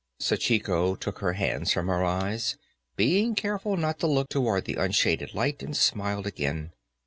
Sachiko 0.19 0.95
took 0.99 1.19
her 1.19 1.33
hands 1.33 1.71
from 1.71 1.85
her 1.87 2.03
eyes, 2.03 2.57
being 2.95 3.35
careful 3.35 3.77
not 3.77 3.99
to 3.99 4.07
look 4.07 4.29
toward 4.29 4.65
the 4.65 4.77
unshaded 4.77 5.35
light, 5.35 5.61
and 5.61 5.77
smiled 5.77 6.25
again. 6.25 6.71